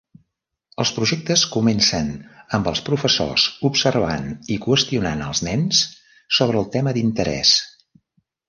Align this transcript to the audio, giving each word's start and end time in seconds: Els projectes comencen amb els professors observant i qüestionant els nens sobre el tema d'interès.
Els 0.83 0.91
projectes 0.93 1.43
comencen 1.55 2.09
amb 2.57 2.69
els 2.71 2.81
professors 2.89 3.45
observant 3.71 4.27
i 4.57 4.59
qüestionant 4.67 5.23
els 5.29 5.45
nens 5.51 5.83
sobre 6.39 6.63
el 6.65 6.69
tema 6.79 6.99
d'interès. 6.99 7.57